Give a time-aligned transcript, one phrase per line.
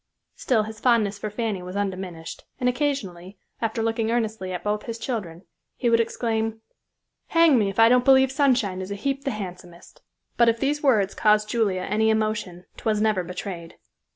[0.35, 4.97] Still his fondness for Fanny was undiminished, and occasionally, after looking earnestly at both his
[4.97, 5.43] children,
[5.75, 6.59] he would exclaim,
[7.27, 10.01] "Hang me, if I don't b'lieve Sunshine is a heap the handsomest";
[10.37, 13.75] but if these words caused Julia any emotion, 'twas never betrayed.